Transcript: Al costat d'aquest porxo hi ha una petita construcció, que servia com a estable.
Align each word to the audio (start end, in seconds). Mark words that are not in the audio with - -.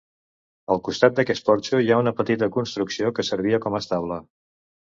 Al 0.75 0.79
costat 0.87 1.19
d'aquest 1.19 1.45
porxo 1.49 1.83
hi 1.85 1.93
ha 1.93 1.99
una 2.05 2.15
petita 2.23 2.51
construcció, 2.57 3.13
que 3.21 3.29
servia 3.31 3.63
com 3.69 3.77
a 3.81 3.87
estable. 3.87 4.21